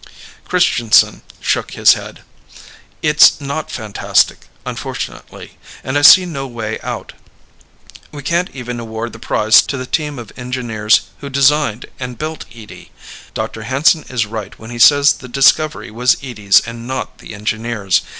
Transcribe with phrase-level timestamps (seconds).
[0.45, 2.23] Christianson shook his head.
[3.03, 5.59] "It's not fantastic, unfortunately.
[5.83, 7.13] And I see no way out.
[8.11, 12.45] We can't even award the prize to the team of engineers who designed and built
[12.51, 12.91] Edie.
[13.35, 13.61] Dr.
[13.61, 18.01] Hanson is right when he says the discovery was Edie's and not the engineers'.